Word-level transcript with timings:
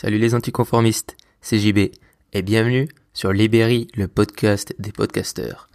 Salut 0.00 0.18
les 0.18 0.36
anticonformistes, 0.36 1.16
c'est 1.40 1.58
JB 1.58 1.90
et 2.32 2.42
bienvenue 2.42 2.88
sur 3.14 3.32
Libéry, 3.32 3.88
le 3.96 4.06
podcast 4.06 4.72
des 4.78 4.92
podcasteurs. 4.92 5.68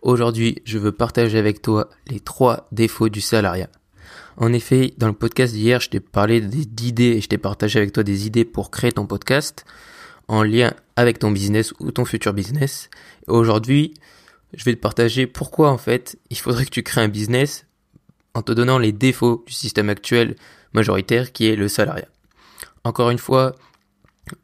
Aujourd'hui, 0.00 0.62
je 0.64 0.78
veux 0.78 0.90
partager 0.90 1.36
avec 1.36 1.60
toi 1.60 1.90
les 2.06 2.18
trois 2.18 2.66
défauts 2.72 3.10
du 3.10 3.20
salariat. 3.20 3.68
En 4.38 4.54
effet, 4.54 4.94
dans 4.96 5.06
le 5.06 5.12
podcast 5.12 5.52
d'hier, 5.52 5.82
je 5.82 5.90
t'ai 5.90 6.00
parlé 6.00 6.40
d'idées 6.40 7.18
et 7.18 7.20
je 7.20 7.28
t'ai 7.28 7.36
partagé 7.36 7.78
avec 7.78 7.92
toi 7.92 8.04
des 8.04 8.26
idées 8.26 8.46
pour 8.46 8.70
créer 8.70 8.92
ton 8.92 9.04
podcast 9.04 9.66
en 10.28 10.42
lien 10.42 10.72
avec 10.96 11.18
ton 11.18 11.30
business 11.30 11.74
ou 11.78 11.92
ton 11.92 12.06
futur 12.06 12.32
business. 12.32 12.88
Aujourd'hui, 13.26 13.92
je 14.54 14.64
vais 14.64 14.76
te 14.76 14.80
partager 14.80 15.26
pourquoi 15.26 15.70
en 15.70 15.76
fait 15.76 16.16
il 16.30 16.38
faudrait 16.38 16.64
que 16.64 16.70
tu 16.70 16.82
crées 16.82 17.02
un 17.02 17.08
business 17.08 17.66
en 18.32 18.40
te 18.40 18.52
donnant 18.52 18.78
les 18.78 18.92
défauts 18.92 19.44
du 19.46 19.52
système 19.52 19.90
actuel 19.90 20.36
majoritaire 20.72 21.32
qui 21.32 21.48
est 21.48 21.54
le 21.56 21.68
salariat. 21.68 22.08
Encore 22.88 23.10
une 23.10 23.18
fois, 23.18 23.54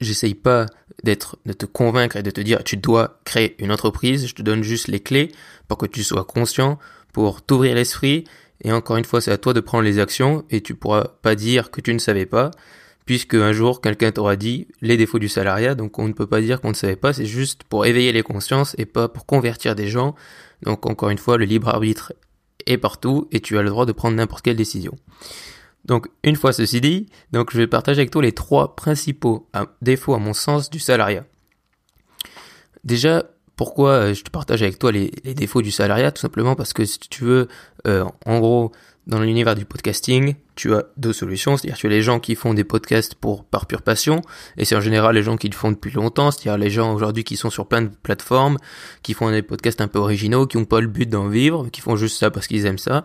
j'essaye 0.02 0.34
pas 0.34 0.66
d'être, 1.02 1.38
de 1.46 1.54
te 1.54 1.64
convaincre 1.64 2.16
et 2.16 2.22
de 2.22 2.30
te 2.30 2.42
dire 2.42 2.62
tu 2.62 2.76
dois 2.76 3.18
créer 3.24 3.56
une 3.58 3.72
entreprise. 3.72 4.26
Je 4.26 4.34
te 4.34 4.42
donne 4.42 4.62
juste 4.62 4.88
les 4.88 5.00
clés 5.00 5.32
pour 5.66 5.78
que 5.78 5.86
tu 5.86 6.04
sois 6.04 6.26
conscient, 6.26 6.78
pour 7.14 7.40
t'ouvrir 7.40 7.74
l'esprit. 7.74 8.24
Et 8.62 8.70
encore 8.70 8.98
une 8.98 9.06
fois, 9.06 9.22
c'est 9.22 9.32
à 9.32 9.38
toi 9.38 9.54
de 9.54 9.60
prendre 9.60 9.84
les 9.84 9.98
actions 9.98 10.44
et 10.50 10.60
tu 10.60 10.74
pourras 10.74 11.04
pas 11.22 11.36
dire 11.36 11.70
que 11.70 11.80
tu 11.80 11.94
ne 11.94 11.98
savais 11.98 12.26
pas, 12.26 12.50
puisque 13.06 13.32
un 13.32 13.52
jour 13.52 13.80
quelqu'un 13.80 14.12
t'aura 14.12 14.36
dit 14.36 14.68
les 14.82 14.98
défauts 14.98 15.18
du 15.18 15.30
salariat. 15.30 15.74
Donc 15.74 15.98
on 15.98 16.06
ne 16.06 16.12
peut 16.12 16.26
pas 16.26 16.42
dire 16.42 16.60
qu'on 16.60 16.68
ne 16.68 16.74
savait 16.74 16.96
pas. 16.96 17.14
C'est 17.14 17.24
juste 17.24 17.62
pour 17.62 17.86
éveiller 17.86 18.12
les 18.12 18.22
consciences 18.22 18.74
et 18.76 18.84
pas 18.84 19.08
pour 19.08 19.24
convertir 19.24 19.74
des 19.74 19.88
gens. 19.88 20.14
Donc 20.60 20.84
encore 20.84 21.08
une 21.08 21.16
fois, 21.16 21.38
le 21.38 21.46
libre 21.46 21.70
arbitre 21.70 22.12
est 22.66 22.76
partout 22.76 23.26
et 23.32 23.40
tu 23.40 23.56
as 23.56 23.62
le 23.62 23.70
droit 23.70 23.86
de 23.86 23.92
prendre 23.92 24.18
n'importe 24.18 24.44
quelle 24.44 24.56
décision. 24.56 24.92
Donc, 25.84 26.08
une 26.22 26.36
fois 26.36 26.52
ceci 26.52 26.80
dit, 26.80 27.06
donc 27.32 27.50
je 27.52 27.58
vais 27.58 27.66
partager 27.66 28.00
avec 28.00 28.10
toi 28.10 28.22
les 28.22 28.32
trois 28.32 28.74
principaux 28.74 29.48
défauts 29.82 30.14
à 30.14 30.18
mon 30.18 30.32
sens 30.32 30.70
du 30.70 30.78
salariat. 30.78 31.24
Déjà, 32.84 33.24
pourquoi 33.56 33.90
euh, 33.90 34.14
je 34.14 34.22
te 34.22 34.30
partage 34.30 34.62
avec 34.62 34.78
toi 34.78 34.92
les, 34.92 35.10
défauts 35.34 35.62
du 35.62 35.70
salariat 35.70 36.10
Tout 36.12 36.20
simplement 36.20 36.54
parce 36.54 36.72
que 36.72 36.84
si 36.84 36.98
tu 36.98 37.24
veux, 37.24 37.48
euh, 37.86 38.04
en 38.26 38.40
gros, 38.40 38.72
dans 39.06 39.20
l'univers 39.20 39.54
du 39.54 39.64
podcasting, 39.64 40.34
tu 40.54 40.74
as 40.74 40.84
deux 40.96 41.12
solutions, 41.12 41.56
c'est-à-dire 41.56 41.76
tu 41.76 41.86
as 41.86 41.90
les 41.90 42.02
gens 42.02 42.20
qui 42.20 42.34
font 42.34 42.54
des 42.54 42.64
podcasts 42.64 43.14
pour 43.14 43.44
par 43.44 43.66
pure 43.66 43.82
passion, 43.82 44.22
et 44.56 44.64
c'est 44.64 44.76
en 44.76 44.80
général 44.80 45.14
les 45.14 45.22
gens 45.22 45.36
qui 45.36 45.48
le 45.48 45.54
font 45.54 45.70
depuis 45.70 45.92
longtemps, 45.92 46.30
c'est-à-dire 46.30 46.56
les 46.56 46.70
gens 46.70 46.94
aujourd'hui 46.94 47.22
qui 47.22 47.36
sont 47.36 47.50
sur 47.50 47.66
plein 47.66 47.82
de 47.82 47.90
plateformes, 48.02 48.56
qui 49.02 49.12
font 49.12 49.30
des 49.30 49.42
podcasts 49.42 49.80
un 49.80 49.88
peu 49.88 49.98
originaux, 49.98 50.46
qui 50.46 50.56
n'ont 50.56 50.64
pas 50.64 50.80
le 50.80 50.86
but 50.86 51.08
d'en 51.08 51.28
vivre, 51.28 51.68
qui 51.70 51.80
font 51.80 51.96
juste 51.96 52.18
ça 52.18 52.30
parce 52.30 52.46
qu'ils 52.46 52.66
aiment 52.66 52.78
ça, 52.78 53.02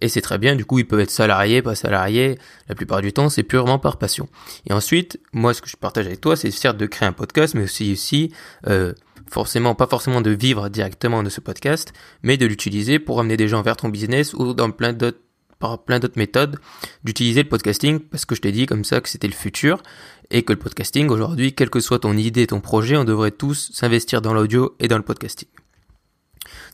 et 0.00 0.08
c'est 0.08 0.20
très 0.20 0.38
bien, 0.38 0.56
du 0.56 0.64
coup 0.64 0.78
ils 0.78 0.86
peuvent 0.86 1.00
être 1.00 1.10
salariés, 1.10 1.62
pas 1.62 1.74
salariés, 1.74 2.38
la 2.68 2.74
plupart 2.74 3.00
du 3.00 3.12
temps 3.12 3.28
c'est 3.28 3.42
purement 3.42 3.78
par 3.78 3.98
passion. 3.98 4.28
Et 4.66 4.72
ensuite, 4.72 5.20
moi 5.32 5.54
ce 5.54 5.62
que 5.62 5.68
je 5.68 5.76
partage 5.76 6.06
avec 6.06 6.20
toi, 6.20 6.36
c'est 6.36 6.50
certes 6.50 6.76
de 6.76 6.86
créer 6.86 7.08
un 7.08 7.12
podcast, 7.12 7.54
mais 7.54 7.64
aussi 7.64 7.92
aussi 7.92 8.32
euh, 8.66 8.92
forcément 9.30 9.74
pas 9.74 9.86
forcément 9.86 10.20
de 10.20 10.30
vivre 10.30 10.68
directement 10.68 11.22
de 11.22 11.30
ce 11.30 11.40
podcast, 11.40 11.92
mais 12.22 12.36
de 12.36 12.46
l'utiliser 12.46 12.98
pour 12.98 13.20
amener 13.20 13.36
des 13.36 13.48
gens 13.48 13.62
vers 13.62 13.76
ton 13.76 13.88
business 13.88 14.34
ou 14.34 14.54
dans 14.54 14.70
plein 14.70 14.92
d'autres 14.92 15.18
par 15.58 15.82
plein 15.82 15.98
d'autres 15.98 16.18
méthodes 16.18 16.58
d'utiliser 17.04 17.42
le 17.42 17.48
podcasting 17.48 18.00
parce 18.00 18.24
que 18.24 18.34
je 18.34 18.40
t'ai 18.40 18.52
dit 18.52 18.66
comme 18.66 18.84
ça 18.84 19.00
que 19.00 19.08
c'était 19.08 19.28
le 19.28 19.34
futur 19.34 19.82
et 20.30 20.42
que 20.42 20.52
le 20.52 20.58
podcasting 20.58 21.08
aujourd'hui, 21.08 21.54
quelle 21.54 21.70
que 21.70 21.80
soit 21.80 22.00
ton 22.00 22.16
idée, 22.16 22.46
ton 22.46 22.60
projet, 22.60 22.96
on 22.96 23.04
devrait 23.04 23.30
tous 23.30 23.70
s'investir 23.72 24.20
dans 24.20 24.34
l'audio 24.34 24.74
et 24.80 24.88
dans 24.88 24.98
le 24.98 25.04
podcasting. 25.04 25.48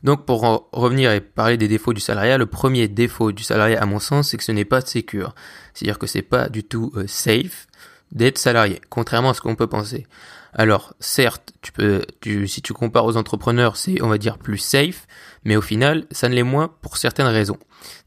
Donc 0.02 0.24
pour 0.26 0.70
revenir 0.72 1.12
et 1.12 1.20
parler 1.20 1.56
des 1.56 1.68
défauts 1.68 1.92
du 1.92 2.00
salariat, 2.00 2.38
le 2.38 2.46
premier 2.46 2.88
défaut 2.88 3.32
du 3.32 3.42
salariat 3.42 3.80
à 3.80 3.86
mon 3.86 3.98
sens, 3.98 4.30
c'est 4.30 4.36
que 4.36 4.44
ce 4.44 4.52
n'est 4.52 4.64
pas 4.64 4.80
secure. 4.80 5.34
C'est-à-dire 5.74 5.98
que 5.98 6.06
c'est 6.06 6.22
pas 6.22 6.48
du 6.48 6.64
tout 6.64 6.92
euh, 6.96 7.06
safe 7.06 7.66
d'être 8.12 8.38
salarié, 8.38 8.80
contrairement 8.88 9.30
à 9.30 9.34
ce 9.34 9.40
qu'on 9.40 9.54
peut 9.54 9.68
penser. 9.68 10.06
Alors, 10.52 10.94
certes, 10.98 11.52
tu 11.62 11.70
peux, 11.70 12.02
si 12.46 12.60
tu 12.60 12.72
compares 12.72 13.04
aux 13.04 13.16
entrepreneurs, 13.16 13.76
c'est, 13.76 14.02
on 14.02 14.08
va 14.08 14.18
dire, 14.18 14.36
plus 14.36 14.58
safe, 14.58 15.06
mais 15.44 15.56
au 15.56 15.60
final, 15.60 16.06
ça 16.10 16.28
ne 16.28 16.34
l'est 16.34 16.42
moins 16.42 16.74
pour 16.82 16.96
certaines 16.96 17.28
raisons. 17.28 17.58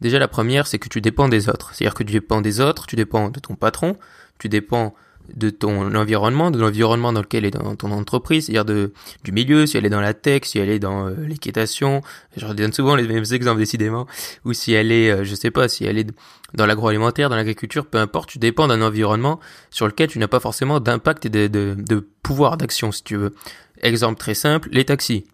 Déjà, 0.01 0.19
la 0.19 0.27
première, 0.27 0.67
c'est 0.67 0.77
que 0.77 0.89
tu 0.89 0.99
dépends 0.99 1.29
des 1.29 1.47
autres. 1.47 1.73
C'est-à-dire 1.73 1.93
que 1.93 2.03
tu 2.03 2.11
dépends 2.11 2.41
des 2.41 2.59
autres, 2.59 2.85
tu 2.85 2.97
dépends 2.97 3.29
de 3.29 3.39
ton 3.39 3.55
patron, 3.55 3.97
tu 4.39 4.49
dépends 4.49 4.93
de 5.35 5.49
ton 5.49 5.95
environnement, 5.95 6.51
de 6.51 6.59
l'environnement 6.59 7.13
dans 7.13 7.21
lequel 7.21 7.45
est 7.45 7.51
dans 7.51 7.75
ton 7.75 7.91
entreprise, 7.91 8.45
c'est-à-dire 8.45 8.65
de 8.65 8.93
du 9.23 9.31
milieu, 9.31 9.65
si 9.65 9.77
elle 9.77 9.85
est 9.85 9.89
dans 9.89 10.01
la 10.01 10.13
tech, 10.13 10.43
si 10.43 10.59
elle 10.59 10.69
est 10.69 10.79
dans 10.79 11.07
euh, 11.07 11.15
l'équitation, 11.27 12.01
je 12.35 12.45
redonne 12.45 12.73
souvent 12.73 12.95
les 12.95 13.07
mêmes 13.07 13.23
exemples 13.31 13.59
décidément, 13.59 14.05
ou 14.45 14.53
si 14.53 14.73
elle 14.73 14.91
est, 14.91 15.11
euh, 15.11 15.23
je 15.23 15.35
sais 15.35 15.51
pas, 15.51 15.67
si 15.67 15.85
elle 15.85 15.97
est 15.97 16.07
dans 16.53 16.65
l'agroalimentaire, 16.65 17.29
dans 17.29 17.35
l'agriculture, 17.35 17.85
peu 17.85 17.97
importe, 17.97 18.29
tu 18.29 18.37
dépends 18.37 18.67
d'un 18.67 18.81
environnement 18.81 19.39
sur 19.69 19.87
lequel 19.87 20.09
tu 20.09 20.19
n'as 20.19 20.27
pas 20.27 20.39
forcément 20.39 20.79
d'impact 20.79 21.25
et 21.25 21.29
de, 21.29 21.47
de, 21.47 21.75
de 21.77 22.07
pouvoir 22.21 22.57
d'action, 22.57 22.91
si 22.91 23.03
tu 23.03 23.15
veux. 23.15 23.33
Exemple 23.81 24.19
très 24.19 24.35
simple, 24.35 24.69
les 24.71 24.85
taxis. 24.85 25.25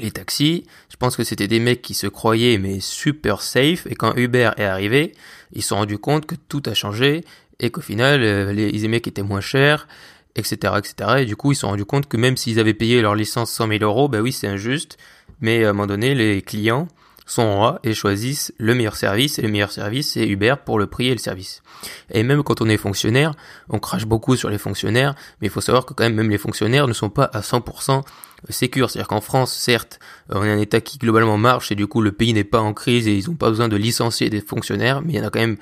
Les 0.00 0.12
taxis, 0.12 0.64
je 0.90 0.96
pense 0.96 1.16
que 1.16 1.24
c'était 1.24 1.48
des 1.48 1.58
mecs 1.58 1.82
qui 1.82 1.94
se 1.94 2.06
croyaient 2.06 2.58
mais 2.58 2.78
super 2.78 3.42
safe 3.42 3.86
et 3.86 3.96
quand 3.96 4.14
Uber 4.16 4.50
est 4.56 4.64
arrivé, 4.64 5.14
ils 5.52 5.62
se 5.62 5.68
sont 5.68 5.76
rendus 5.76 5.98
compte 5.98 6.24
que 6.24 6.36
tout 6.36 6.62
a 6.66 6.74
changé 6.74 7.24
et 7.60 7.70
qu'au 7.70 7.80
final, 7.80 8.22
euh, 8.22 8.52
les, 8.52 8.70
les 8.70 8.88
mecs 8.88 9.06
étaient 9.06 9.22
moins 9.22 9.40
chers, 9.40 9.88
etc., 10.36 10.74
etc. 10.78 11.10
Et 11.18 11.24
du 11.24 11.36
coup, 11.36 11.52
ils 11.52 11.54
se 11.54 11.62
sont 11.62 11.68
rendus 11.68 11.84
compte 11.84 12.08
que 12.08 12.16
même 12.16 12.36
s'ils 12.36 12.60
avaient 12.60 12.74
payé 12.74 13.02
leur 13.02 13.14
licence 13.14 13.50
100 13.52 13.68
000 13.68 13.84
euros, 13.84 14.08
bah 14.08 14.20
oui, 14.20 14.32
c'est 14.32 14.46
injuste, 14.46 14.96
mais 15.40 15.64
à 15.64 15.70
un 15.70 15.72
moment 15.72 15.86
donné, 15.86 16.14
les 16.14 16.42
clients 16.42 16.88
sont 17.28 17.54
rois 17.54 17.78
et 17.84 17.94
choisissent 17.94 18.52
le 18.58 18.74
meilleur 18.74 18.96
service, 18.96 19.38
et 19.38 19.42
le 19.42 19.48
meilleur 19.48 19.70
service, 19.70 20.12
c'est 20.12 20.26
Uber 20.26 20.54
pour 20.64 20.78
le 20.78 20.86
prix 20.86 21.08
et 21.08 21.12
le 21.12 21.18
service. 21.18 21.62
Et 22.10 22.22
même 22.22 22.42
quand 22.42 22.60
on 22.60 22.68
est 22.68 22.76
fonctionnaire, 22.76 23.34
on 23.68 23.78
crache 23.78 24.06
beaucoup 24.06 24.34
sur 24.34 24.50
les 24.50 24.58
fonctionnaires, 24.58 25.14
mais 25.40 25.48
il 25.48 25.50
faut 25.50 25.60
savoir 25.60 25.86
que 25.86 25.94
quand 25.94 26.04
même, 26.04 26.14
même 26.14 26.30
les 26.30 26.38
fonctionnaires 26.38 26.88
ne 26.88 26.92
sont 26.92 27.10
pas 27.10 27.30
à 27.32 27.40
100% 27.40 28.02
sécures. 28.48 28.90
C'est-à-dire 28.90 29.08
qu'en 29.08 29.20
France, 29.20 29.52
certes, 29.52 29.98
on 30.30 30.44
est 30.44 30.50
un 30.50 30.58
État 30.58 30.80
qui 30.80 30.98
globalement 30.98 31.36
marche, 31.36 31.70
et 31.70 31.74
du 31.74 31.86
coup, 31.86 32.00
le 32.00 32.12
pays 32.12 32.32
n'est 32.32 32.44
pas 32.44 32.60
en 32.60 32.72
crise, 32.72 33.06
et 33.06 33.14
ils 33.14 33.28
n'ont 33.28 33.36
pas 33.36 33.50
besoin 33.50 33.68
de 33.68 33.76
licencier 33.76 34.30
des 34.30 34.40
fonctionnaires, 34.40 35.02
mais 35.02 35.14
il 35.14 35.16
y 35.16 35.20
en 35.20 35.26
a 35.26 35.30
quand 35.30 35.40
même 35.40 35.58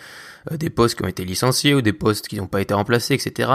euh, 0.53 0.57
des 0.57 0.71
postes 0.71 0.97
qui 0.97 1.05
ont 1.05 1.09
été 1.09 1.25
licenciés 1.25 1.75
ou 1.75 1.83
des 1.83 1.93
postes 1.93 2.29
qui 2.29 2.37
n'ont 2.37 2.47
pas 2.47 2.61
été 2.61 2.75
remplacés, 2.75 3.15
etc. 3.15 3.51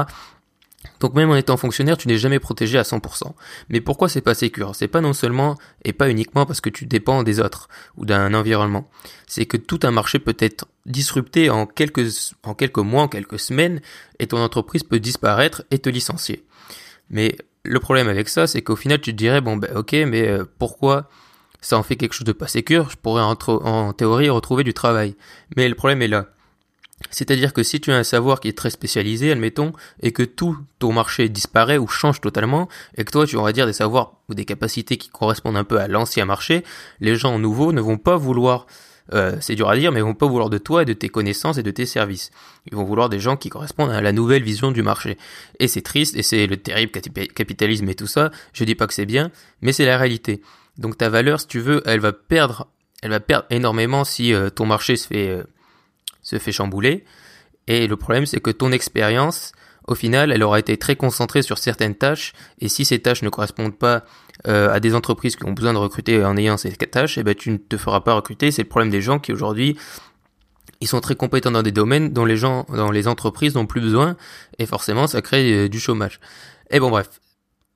Donc 1.00 1.14
même 1.14 1.30
en 1.30 1.36
étant 1.36 1.58
fonctionnaire, 1.58 1.98
tu 1.98 2.08
n'es 2.08 2.18
jamais 2.18 2.40
protégé 2.40 2.78
à 2.78 2.84
100%. 2.84 3.34
Mais 3.70 3.82
pourquoi 3.82 4.10
c'est 4.10 4.22
pas 4.22 4.34
sécure? 4.34 4.76
C'est 4.76 4.88
pas 4.88 5.02
non 5.02 5.14
seulement 5.14 5.58
et 5.84 5.94
pas 5.94 6.10
uniquement 6.10 6.46
parce 6.46 6.62
que 6.62 6.70
tu 6.70 6.86
dépends 6.86 7.24
des 7.24 7.40
autres 7.40 7.70
ou 7.98 8.06
d'un 8.06 8.34
environnement. 8.34 8.90
C'est 9.28 9.46
que 9.46 9.58
tout 9.58 9.80
un 9.84 9.92
marché 9.92 10.20
peut 10.20 10.38
être 10.40 10.66
disrupté 10.86 11.50
en 11.50 11.66
quelques, 11.66 12.34
en 12.44 12.54
quelques 12.54 12.78
mois, 12.78 13.04
en 13.04 13.08
quelques 13.08 13.40
semaines, 13.40 13.82
et 14.20 14.28
ton 14.28 14.38
entreprise 14.38 14.84
peut 14.84 15.00
disparaître 15.00 15.64
et 15.72 15.80
te 15.80 15.90
licencier. 15.90 16.46
Mais 17.10 17.36
le 17.64 17.80
problème 17.80 18.08
avec 18.08 18.30
ça, 18.30 18.48
c'est 18.48 18.62
qu'au 18.62 18.76
final, 18.76 19.02
tu 19.02 19.12
te 19.12 19.18
dirais, 19.18 19.42
bon, 19.42 19.58
ben 19.58 19.76
ok, 19.76 19.94
mais 20.08 20.28
euh, 20.28 20.46
pourquoi 20.60 21.10
ça 21.62 21.78
en 21.78 21.84
fait 21.84 21.96
quelque 21.96 22.14
chose 22.14 22.26
de 22.26 22.32
pas 22.32 22.48
sécure? 22.48 22.90
Je 22.90 22.98
pourrais 22.98 23.22
en, 23.22 23.38
en 23.48 23.94
théorie 23.94 24.30
retrouver 24.30 24.64
du 24.64 24.74
travail. 24.74 25.16
Mais 25.56 25.68
le 25.70 25.76
problème 25.76 26.02
est 26.02 26.08
là 26.08 26.28
c'est-à-dire 27.10 27.54
que 27.54 27.64
si 27.64 27.82
tu 27.82 27.92
as 27.92 27.98
un 27.98 28.04
savoir 28.04 28.40
qui 28.40 28.48
est 28.48 28.58
très 28.58 28.70
spécialisé, 28.70 29.32
admettons, 29.32 29.74
et 30.02 30.12
que 30.12 30.24
tout 30.24 30.58
ton 30.80 30.94
marché 30.94 31.30
disparaît 31.30 31.78
ou 31.78 31.88
change 31.88 32.22
totalement, 32.22 32.70
et 32.98 33.04
que 33.04 33.12
toi 33.12 33.26
tu 33.26 33.36
auras 33.36 33.52
dire 33.52 33.66
des 33.66 33.74
savoirs 33.74 34.14
ou 34.30 34.34
des 34.34 34.46
capacités 34.46 34.98
qui 34.98 35.10
correspondent 35.10 35.58
un 35.58 35.64
peu 35.64 35.80
à 35.80 35.88
l'ancien 35.88 36.26
marché, 36.26 36.64
les 37.00 37.16
gens 37.16 37.40
nouveaux 37.40 37.74
ne 37.74 37.82
vont 37.82 37.98
pas 37.98 38.18
vouloir, 38.18 38.68
euh, 39.14 39.36
c'est 39.42 39.56
dur 39.56 39.70
à 39.70 39.76
dire, 39.76 39.92
mais 39.92 40.00
ils 40.00 40.04
vont 40.04 40.14
pas 40.14 40.28
vouloir 40.28 40.50
de 40.50 40.58
toi 40.58 40.84
et 40.84 40.86
de 40.86 40.94
tes 40.94 41.10
connaissances 41.10 41.58
et 41.58 41.64
de 41.64 41.72
tes 41.72 41.86
services. 41.86 42.32
Ils 42.68 42.76
vont 42.76 42.84
vouloir 42.84 43.10
des 43.10 43.20
gens 43.20 43.36
qui 43.36 43.50
correspondent 43.50 43.92
à 43.92 44.02
la 44.02 44.12
nouvelle 44.12 44.44
vision 44.44 44.72
du 44.72 44.84
marché. 44.84 45.18
Et 45.60 45.68
c'est 45.68 45.82
triste, 45.82 46.16
et 46.16 46.24
c'est 46.24 46.48
le 46.48 46.58
terrible 46.58 46.92
capitalisme 46.92 47.90
et 47.90 47.96
tout 47.96 48.08
ça, 48.08 48.32
je 48.54 48.64
dis 48.64 48.76
pas 48.76 48.88
que 48.88 48.94
c'est 48.94 49.06
bien, 49.06 49.32
mais 49.62 49.74
c'est 49.74 49.86
la 49.86 49.98
réalité. 49.98 50.42
Donc 50.78 50.98
ta 50.98 51.10
valeur, 51.10 51.40
si 51.40 51.48
tu 51.48 51.60
veux, 51.60 51.82
elle 51.86 52.00
va 52.00 52.14
perdre, 52.14 52.68
elle 53.02 53.10
va 53.10 53.20
perdre 53.20 53.46
énormément 53.50 54.04
si 54.04 54.34
euh, 54.34 54.50
ton 54.50 54.66
marché 54.66 54.96
se 54.96 55.08
fait... 55.08 55.30
Euh, 55.30 55.44
se 56.32 56.40
fait 56.40 56.52
chambouler. 56.52 57.04
Et 57.68 57.88
le 57.88 57.96
problème, 57.96 58.26
c'est 58.26 58.40
que 58.40 58.52
ton 58.52 58.72
expérience, 58.72 59.52
au 59.88 59.96
final, 59.96 60.32
elle 60.32 60.44
aura 60.44 60.60
été 60.60 60.78
très 60.78 60.96
concentrée 60.96 61.42
sur 61.42 61.58
certaines 61.58 61.96
tâches. 61.96 62.34
Et 62.60 62.70
si 62.70 62.86
ces 62.86 63.00
tâches 63.00 63.22
ne 63.22 63.30
correspondent 63.30 63.78
pas 63.78 64.04
euh, 64.48 64.74
à 64.74 64.80
des 64.80 64.96
entreprises 64.96 65.36
qui 65.36 65.46
ont 65.46 65.52
besoin 65.52 65.74
de 65.74 65.78
recruter 65.78 66.24
en 66.24 66.38
ayant 66.38 66.58
ces 66.58 66.72
tâches, 66.72 67.18
et 67.18 67.22
eh 67.22 67.24
ben 67.24 67.36
tu 67.36 67.52
ne 67.52 67.58
te 67.58 67.78
feras 67.78 68.02
pas 68.02 68.14
recruter. 68.14 68.52
C'est 68.52 68.64
le 68.64 68.70
problème 68.70 68.90
des 68.90 69.02
gens 69.02 69.20
qui 69.20 69.32
aujourd'hui 69.32 69.78
ils 70.80 70.88
sont 70.88 71.00
très 71.00 71.16
compétents 71.16 71.52
dans 71.52 71.62
des 71.62 71.72
domaines 71.72 72.12
dont 72.12 72.26
les 72.26 72.38
gens, 72.38 72.66
dans 72.70 72.90
les 72.90 73.08
entreprises 73.08 73.54
n'ont 73.54 73.68
plus 73.68 73.82
besoin, 73.82 74.18
et 74.58 74.66
forcément 74.66 75.06
ça 75.06 75.22
crée 75.22 75.54
euh, 75.54 75.70
du 75.70 75.80
chômage. 75.80 76.20
Et 76.72 76.80
bon 76.80 76.90
bref, 76.90 77.22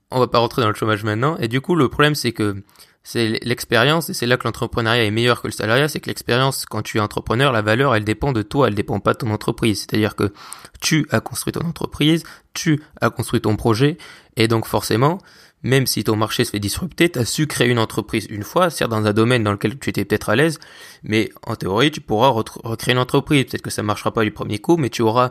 on 0.10 0.20
va 0.20 0.28
pas 0.28 0.40
rentrer 0.40 0.64
dans 0.64 0.70
le 0.70 0.76
chômage 0.76 1.04
maintenant. 1.04 1.38
Et 1.38 1.48
du 1.48 1.62
coup, 1.62 1.76
le 1.76 1.88
problème 1.88 2.16
c'est 2.16 2.32
que 2.32 2.64
c'est 3.08 3.40
l'expérience, 3.44 4.10
et 4.10 4.16
c'est 4.16 4.26
là 4.26 4.36
que 4.36 4.46
l'entrepreneuriat 4.46 5.06
est 5.06 5.12
meilleur 5.12 5.44
que 5.44 5.48
le 5.48 5.54
salariat, 5.54 5.88
c'est 5.88 6.00
que 6.00 6.08
l'expérience, 6.08 6.66
quand 6.66 6.82
tu 6.82 6.98
es 6.98 7.00
entrepreneur, 7.00 7.52
la 7.52 7.62
valeur, 7.62 7.94
elle 7.94 8.04
dépend 8.04 8.34
de 8.34 8.42
toi, 8.42 8.68
elle 8.68 8.74
dépend 8.74 9.00
pas 9.00 9.14
de 9.14 9.20
ton 9.20 9.30
entreprise. 9.30 9.82
C'est-à-dire 9.82 10.16
que 10.16 10.34
tu 10.82 11.06
as 11.12 11.20
construit 11.20 11.54
ton 11.54 11.68
entreprise, 11.68 12.24
tu 12.56 12.82
as 13.02 13.12
construit 13.12 13.42
ton 13.42 13.56
projet, 13.58 14.00
et 14.38 14.48
donc 14.48 14.66
forcément, 14.66 15.20
même 15.62 15.86
si 15.86 16.04
ton 16.04 16.16
marché 16.16 16.46
se 16.46 16.50
fait 16.50 16.60
disrupter, 16.60 17.12
tu 17.12 17.20
as 17.20 17.26
su 17.26 17.46
créer 17.46 17.70
une 17.70 17.78
entreprise 17.78 18.26
une 18.32 18.44
fois, 18.44 18.72
certes 18.72 18.90
dans 18.90 19.06
un 19.06 19.14
domaine 19.14 19.44
dans 19.44 19.52
lequel 19.52 19.78
tu 19.78 19.92
étais 19.92 20.04
peut-être 20.04 20.30
à 20.30 20.36
l'aise, 20.36 20.60
mais 21.04 21.30
en 21.46 21.56
théorie, 21.56 21.92
tu 21.92 22.02
pourras 22.02 22.30
recréer 22.30 22.94
une 22.94 23.00
entreprise. 23.00 23.46
Peut-être 23.46 23.62
que 23.62 23.70
ça 23.70 23.84
marchera 23.84 24.12
pas 24.14 24.24
du 24.24 24.32
premier 24.32 24.58
coup, 24.58 24.78
mais 24.78 24.90
tu 24.90 25.04
auras 25.04 25.30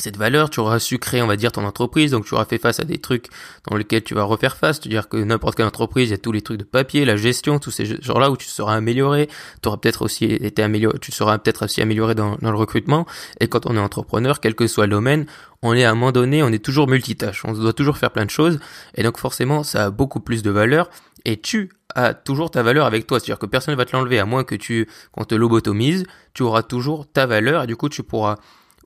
cette 0.00 0.16
valeur, 0.16 0.50
tu 0.50 0.60
auras 0.60 0.78
su 0.78 0.98
créer, 0.98 1.22
on 1.22 1.26
va 1.26 1.36
dire, 1.36 1.52
ton 1.52 1.64
entreprise, 1.64 2.10
donc 2.10 2.24
tu 2.24 2.34
auras 2.34 2.44
fait 2.44 2.58
face 2.58 2.80
à 2.80 2.84
des 2.84 2.98
trucs 2.98 3.26
dans 3.68 3.76
lesquels 3.76 4.02
tu 4.02 4.14
vas 4.14 4.24
refaire 4.24 4.56
face, 4.56 4.80
c'est-à-dire 4.80 5.08
que 5.08 5.16
n'importe 5.16 5.56
quelle 5.56 5.66
entreprise, 5.66 6.08
il 6.08 6.12
y 6.12 6.14
a 6.14 6.18
tous 6.18 6.32
les 6.32 6.42
trucs 6.42 6.58
de 6.58 6.64
papier, 6.64 7.04
la 7.04 7.16
gestion, 7.16 7.58
tous 7.58 7.70
ces 7.70 8.00
genres-là 8.02 8.30
où 8.30 8.36
tu 8.36 8.46
seras 8.46 8.74
amélioré, 8.74 9.28
tu 9.62 9.68
auras 9.68 9.78
peut-être 9.78 10.02
aussi 10.02 10.24
été 10.24 10.62
amélioré, 10.62 10.98
tu 10.98 11.12
seras 11.12 11.38
peut-être 11.38 11.64
aussi 11.64 11.82
amélioré 11.82 12.14
dans, 12.14 12.36
le 12.40 12.56
recrutement, 12.56 13.06
et 13.40 13.48
quand 13.48 13.66
on 13.66 13.76
est 13.76 13.80
entrepreneur, 13.80 14.40
quel 14.40 14.54
que 14.54 14.66
soit 14.66 14.86
le 14.86 14.92
domaine, 14.92 15.26
on 15.62 15.74
est 15.74 15.84
à 15.84 15.90
un 15.90 15.94
moment 15.94 16.12
donné, 16.12 16.42
on 16.42 16.48
est 16.48 16.64
toujours 16.64 16.88
multitâche, 16.88 17.44
on 17.44 17.52
doit 17.52 17.72
toujours 17.72 17.98
faire 17.98 18.10
plein 18.10 18.24
de 18.24 18.30
choses, 18.30 18.58
et 18.94 19.02
donc 19.02 19.18
forcément, 19.18 19.62
ça 19.62 19.86
a 19.86 19.90
beaucoup 19.90 20.20
plus 20.20 20.42
de 20.42 20.50
valeur, 20.50 20.90
et 21.24 21.40
tu 21.40 21.70
as 21.94 22.14
toujours 22.14 22.50
ta 22.50 22.62
valeur 22.62 22.86
avec 22.86 23.06
toi, 23.06 23.18
c'est-à-dire 23.18 23.38
que 23.38 23.46
personne 23.46 23.72
ne 23.72 23.76
va 23.76 23.84
te 23.84 23.96
l'enlever, 23.96 24.18
à 24.18 24.26
moins 24.26 24.44
que 24.44 24.54
tu, 24.54 24.88
qu'on 25.12 25.24
te 25.24 25.34
lobotomise, 25.34 26.04
tu 26.34 26.42
auras 26.42 26.62
toujours 26.62 27.10
ta 27.10 27.26
valeur, 27.26 27.64
et 27.64 27.66
du 27.66 27.76
coup, 27.76 27.88
tu 27.88 28.02
pourras 28.02 28.36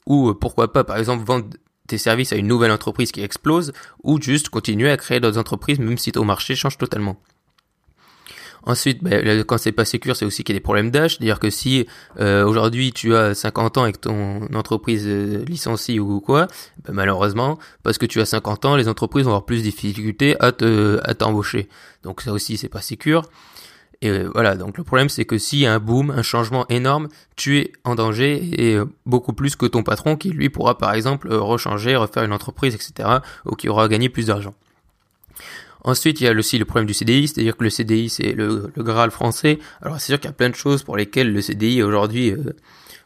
ou 0.07 0.31
euh, 0.31 0.35
pourquoi 0.35 0.73
pas 0.73 0.85
par 0.85 0.97
exemple 0.97 1.25
vendre 1.25 1.47
tes 1.87 1.99
services 1.99 2.33
à 2.33 2.37
une 2.37 2.47
nouvelle 2.47 2.71
entreprise 2.71 3.11
qui 3.13 3.23
explose, 3.23 3.73
ou 4.05 4.21
juste 4.21 4.49
continuer 4.49 4.91
à 4.91 4.97
créer 4.97 5.21
d'autres 5.21 5.39
entreprises 5.39 5.79
même 5.79 5.99
si 5.99 6.13
ton 6.13 6.25
marché 6.25 6.55
change 6.55 6.79
totalement. 6.79 7.17
Ensuite, 8.63 9.03
ben, 9.03 9.43
quand 9.45 9.59
c'est 9.59 9.73
pas 9.73 9.85
sécur, 9.85 10.17
c'est 10.17 10.25
aussi 10.25 10.45
qu'il 10.45 10.55
y 10.55 10.57
a 10.57 10.59
des 10.59 10.63
problèmes 10.63 10.91
d'âge. 10.91 11.17
C'est-à-dire 11.17 11.41
que 11.41 11.49
si 11.49 11.87
euh, 12.19 12.45
aujourd'hui 12.45 12.93
tu 12.93 13.17
as 13.17 13.35
50 13.35 13.79
ans 13.79 13.87
et 13.87 13.93
que 13.93 13.99
ton 13.99 14.43
entreprise 14.55 15.05
euh, 15.07 15.45
licencie 15.47 15.99
ou 15.99 16.21
quoi, 16.21 16.47
ben, 16.85 16.93
malheureusement, 16.93 17.59
parce 17.83 17.97
que 17.97 18.07
tu 18.07 18.21
as 18.21 18.27
50 18.27 18.67
ans, 18.67 18.77
les 18.77 18.89
entreprises 18.89 19.25
vont 19.25 19.31
avoir 19.31 19.47
plus 19.47 19.59
de 19.59 19.63
difficultés 19.63 20.37
à 20.41 20.53
te 20.53 21.01
à 21.05 21.15
t'embaucher. 21.15 21.69
Donc 22.03 22.21
ça 22.21 22.33
aussi, 22.33 22.57
c'est 22.59 22.69
pas 22.69 22.83
sécur. 22.83 23.23
Et 24.03 24.09
euh, 24.09 24.31
voilà, 24.33 24.57
donc 24.57 24.79
le 24.79 24.85
problème 24.85 25.09
c'est 25.09 25.25
que 25.25 25.37
s'il 25.37 25.59
y 25.59 25.67
a 25.67 25.75
un 25.75 25.79
boom, 25.79 26.11
un 26.11 26.23
changement 26.23 26.67
énorme, 26.69 27.09
tu 27.37 27.59
es 27.59 27.73
en 27.85 27.95
danger 27.95 28.49
et 28.59 28.75
euh, 28.75 28.87
beaucoup 29.05 29.35
plus 29.35 29.57
que 29.57 29.67
ton 29.67 29.83
patron 29.83 30.17
qui 30.17 30.31
lui 30.31 30.49
pourra 30.49 30.79
par 30.79 30.95
exemple 30.95 31.31
euh, 31.31 31.41
rechanger, 31.41 31.97
refaire 31.97 32.25
une 32.25 32.33
entreprise, 32.33 32.75
etc. 32.75 33.19
ou 33.45 33.57
qui 33.57 33.69
aura 33.69 33.89
gagné 33.89 34.09
plus 34.09 34.27
d'argent. 34.27 34.55
Ensuite, 35.83 36.21
il 36.21 36.25
y 36.25 36.29
a 36.29 36.33
aussi 36.33 36.59
le 36.59 36.67
problème 36.67 36.87
du 36.87 36.93
CDI, 36.93 37.29
c'est-à-dire 37.29 37.57
que 37.57 37.65
le 37.65 37.71
CDI 37.71 38.09
c'est 38.11 38.33
le, 38.33 38.71
le, 38.75 38.83
Graal 38.83 39.11
français. 39.11 39.59
Alors 39.83 39.99
c'est 40.01 40.07
sûr 40.07 40.21
qu'il 40.21 40.29
y 40.29 40.31
a 40.31 40.35
plein 40.35 40.51
de 40.51 40.55
choses 40.55 40.83
pour 40.83 40.97
lesquelles 40.97 41.33
le 41.33 41.41
CDI 41.41 41.79
est 41.79 41.83
aujourd'hui 41.83 42.35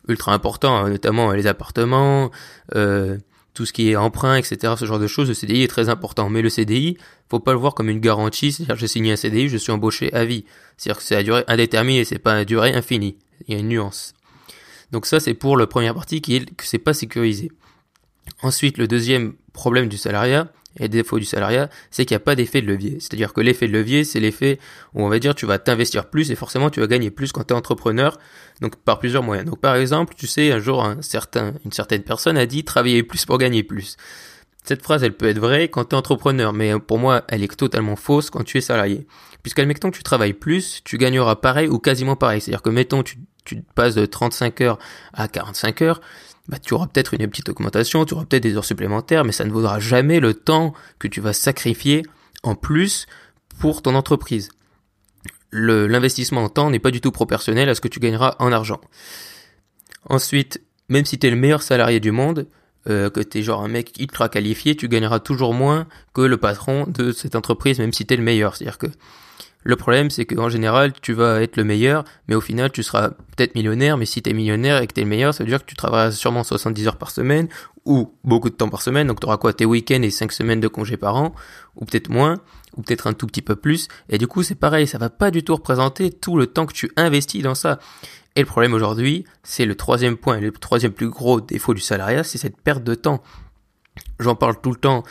ultra 0.08 0.32
important, 0.32 0.76
hein, 0.76 0.90
notamment 0.90 1.32
les 1.32 1.46
appartements, 1.46 2.30
euh, 2.74 3.18
tout 3.54 3.64
ce 3.64 3.72
qui 3.72 3.90
est 3.90 3.96
emprunt, 3.96 4.36
etc., 4.36 4.74
ce 4.76 4.84
genre 4.84 4.98
de 4.98 5.06
choses, 5.06 5.28
le 5.28 5.34
CDI 5.34 5.62
est 5.62 5.68
très 5.68 5.88
important. 5.88 6.28
Mais 6.28 6.42
le 6.42 6.50
CDI, 6.50 6.98
faut 7.30 7.38
pas 7.38 7.52
le 7.52 7.58
voir 7.58 7.74
comme 7.74 7.88
une 7.88 8.00
garantie, 8.00 8.52
c'est-à-dire 8.52 8.76
j'ai 8.76 8.88
signé 8.88 9.12
un 9.12 9.16
CDI, 9.16 9.48
je 9.48 9.56
suis 9.56 9.72
embauché 9.72 10.12
à 10.12 10.24
vie. 10.24 10.44
C'est-à-dire 10.76 10.98
que 10.98 11.04
c'est 11.04 11.16
à 11.16 11.22
durée 11.22 11.44
indéterminée, 11.46 12.04
c'est 12.04 12.18
pas 12.18 12.34
à 12.34 12.44
durée 12.44 12.74
infinie. 12.74 13.16
Il 13.46 13.54
y 13.54 13.56
a 13.56 13.60
une 13.60 13.68
nuance. 13.68 14.12
Donc 14.90 15.06
ça, 15.06 15.20
c'est 15.20 15.34
pour 15.34 15.56
la 15.56 15.66
première 15.66 15.94
partie 15.94 16.20
qui 16.20 16.36
est 16.36 16.54
que 16.54 16.64
c'est 16.64 16.78
pas 16.78 16.92
sécurisé. 16.92 17.50
Ensuite, 18.42 18.76
le 18.76 18.88
deuxième 18.88 19.34
problème 19.52 19.88
du 19.88 19.96
salariat, 19.96 20.52
et 20.78 20.88
défaut 20.88 21.18
du 21.18 21.24
salariat, 21.24 21.68
c'est 21.90 22.04
qu'il 22.04 22.14
n'y 22.14 22.22
a 22.22 22.24
pas 22.24 22.34
d'effet 22.34 22.60
de 22.60 22.66
levier. 22.66 22.98
C'est-à-dire 23.00 23.32
que 23.32 23.40
l'effet 23.40 23.68
de 23.68 23.72
levier, 23.72 24.04
c'est 24.04 24.20
l'effet 24.20 24.58
où 24.94 25.04
on 25.04 25.08
va 25.08 25.18
dire 25.18 25.34
tu 25.34 25.46
vas 25.46 25.58
t'investir 25.58 26.10
plus 26.10 26.30
et 26.30 26.34
forcément 26.34 26.70
tu 26.70 26.80
vas 26.80 26.86
gagner 26.86 27.10
plus 27.10 27.32
quand 27.32 27.44
tu 27.44 27.54
es 27.54 27.56
entrepreneur, 27.56 28.18
donc 28.60 28.76
par 28.76 28.98
plusieurs 28.98 29.22
moyens. 29.22 29.48
Donc 29.48 29.60
par 29.60 29.76
exemple, 29.76 30.14
tu 30.16 30.26
sais, 30.26 30.52
un 30.52 30.58
jour 30.58 30.86
certain, 31.00 31.54
une 31.64 31.72
certaine 31.72 32.02
personne 32.02 32.36
a 32.36 32.46
dit 32.46 32.64
travailler 32.64 33.02
plus 33.02 33.24
pour 33.24 33.38
gagner 33.38 33.62
plus. 33.62 33.96
Cette 34.64 34.82
phrase, 34.82 35.04
elle 35.04 35.12
peut 35.12 35.28
être 35.28 35.38
vraie 35.38 35.68
quand 35.68 35.84
tu 35.84 35.90
es 35.90 35.98
entrepreneur, 35.98 36.54
mais 36.54 36.78
pour 36.80 36.98
moi, 36.98 37.24
elle 37.28 37.42
est 37.42 37.54
totalement 37.54 37.96
fausse 37.96 38.30
quand 38.30 38.44
tu 38.44 38.56
es 38.56 38.62
salarié. 38.62 39.06
Puisqu'admettons 39.42 39.90
que 39.90 39.96
tu 39.98 40.02
travailles 40.02 40.32
plus, 40.32 40.80
tu 40.84 40.96
gagneras 40.96 41.36
pareil 41.36 41.68
ou 41.68 41.78
quasiment 41.78 42.16
pareil. 42.16 42.40
C'est-à-dire 42.40 42.62
que 42.62 42.70
mettons, 42.70 43.02
tu, 43.02 43.18
tu 43.44 43.62
passes 43.74 43.94
de 43.94 44.06
35 44.06 44.60
heures 44.60 44.78
à 45.12 45.28
45 45.28 45.82
heures, 45.82 46.00
bah, 46.48 46.58
tu 46.58 46.74
auras 46.74 46.86
peut-être 46.86 47.14
une 47.14 47.26
petite 47.28 47.48
augmentation, 47.48 48.04
tu 48.04 48.14
auras 48.14 48.24
peut-être 48.24 48.42
des 48.42 48.56
heures 48.56 48.64
supplémentaires, 48.64 49.24
mais 49.24 49.32
ça 49.32 49.44
ne 49.44 49.50
vaudra 49.50 49.80
jamais 49.80 50.20
le 50.20 50.34
temps 50.34 50.74
que 50.98 51.08
tu 51.08 51.20
vas 51.20 51.32
sacrifier 51.32 52.02
en 52.42 52.54
plus 52.54 53.06
pour 53.58 53.82
ton 53.82 53.94
entreprise. 53.94 54.50
L'investissement 55.52 56.44
en 56.44 56.48
temps 56.48 56.70
n'est 56.70 56.80
pas 56.80 56.90
du 56.90 57.00
tout 57.00 57.12
proportionnel 57.12 57.68
à 57.68 57.74
ce 57.74 57.80
que 57.80 57.88
tu 57.88 58.00
gagneras 58.00 58.36
en 58.40 58.52
argent. 58.52 58.80
Ensuite, 60.08 60.60
même 60.88 61.04
si 61.04 61.18
tu 61.18 61.26
es 61.26 61.30
le 61.30 61.36
meilleur 61.36 61.62
salarié 61.62 62.00
du 62.00 62.10
monde, 62.10 62.46
euh, 62.90 63.08
que 63.08 63.20
tu 63.20 63.38
es 63.38 63.42
genre 63.42 63.62
un 63.62 63.68
mec 63.68 63.94
ultra 63.98 64.28
qualifié, 64.28 64.76
tu 64.76 64.88
gagneras 64.88 65.20
toujours 65.20 65.54
moins 65.54 65.86
que 66.12 66.20
le 66.20 66.36
patron 66.36 66.86
de 66.86 67.12
cette 67.12 67.36
entreprise, 67.36 67.78
même 67.78 67.92
si 67.92 68.04
tu 68.04 68.12
es 68.12 68.16
le 68.16 68.22
meilleur. 68.22 68.56
C'est-à-dire 68.56 68.78
que 68.78 68.88
le 69.64 69.76
problème, 69.76 70.10
c'est 70.10 70.26
qu'en 70.26 70.50
général, 70.50 70.92
tu 70.92 71.14
vas 71.14 71.42
être 71.42 71.56
le 71.56 71.64
meilleur, 71.64 72.04
mais 72.28 72.34
au 72.34 72.42
final, 72.42 72.70
tu 72.70 72.82
seras 72.82 73.10
peut-être 73.10 73.54
millionnaire, 73.54 73.96
mais 73.96 74.04
si 74.04 74.20
tu 74.22 74.32
millionnaire 74.34 74.82
et 74.82 74.86
que 74.86 74.92
tu 74.92 75.00
es 75.00 75.04
le 75.04 75.08
meilleur, 75.08 75.32
ça 75.32 75.42
veut 75.42 75.48
dire 75.48 75.60
que 75.60 75.64
tu 75.64 75.74
travailleras 75.74 76.10
sûrement 76.10 76.44
70 76.44 76.86
heures 76.86 76.96
par 76.98 77.10
semaine, 77.10 77.48
ou 77.86 78.14
beaucoup 78.24 78.50
de 78.50 78.54
temps 78.54 78.68
par 78.68 78.82
semaine, 78.82 79.06
donc 79.06 79.20
tu 79.20 79.26
auras 79.26 79.38
quoi 79.38 79.54
Tes 79.54 79.64
week-ends 79.64 80.02
et 80.02 80.10
5 80.10 80.32
semaines 80.32 80.60
de 80.60 80.68
congés 80.68 80.98
par 80.98 81.16
an, 81.16 81.34
ou 81.76 81.86
peut-être 81.86 82.10
moins, 82.10 82.40
ou 82.76 82.82
peut-être 82.82 83.06
un 83.06 83.14
tout 83.14 83.26
petit 83.26 83.42
peu 83.42 83.56
plus, 83.56 83.88
et 84.10 84.18
du 84.18 84.26
coup, 84.26 84.42
c'est 84.42 84.54
pareil, 84.54 84.86
ça 84.86 84.98
va 84.98 85.08
pas 85.08 85.30
du 85.30 85.42
tout 85.42 85.54
représenter 85.54 86.10
tout 86.10 86.36
le 86.36 86.46
temps 86.46 86.66
que 86.66 86.74
tu 86.74 86.92
investis 86.96 87.42
dans 87.42 87.54
ça. 87.54 87.78
Et 88.36 88.40
le 88.40 88.46
problème 88.46 88.74
aujourd'hui, 88.74 89.24
c'est 89.44 89.64
le 89.64 89.76
troisième 89.76 90.18
point, 90.18 90.40
le 90.40 90.52
troisième 90.52 90.92
plus 90.92 91.08
gros 91.08 91.40
défaut 91.40 91.72
du 91.72 91.80
salariat, 91.80 92.22
c'est 92.22 92.38
cette 92.38 92.60
perte 92.60 92.84
de 92.84 92.94
temps. 92.94 93.22
J'en 94.18 94.34
parle 94.34 94.60
tout 94.60 94.70
le 94.70 94.76
temps 94.76 95.04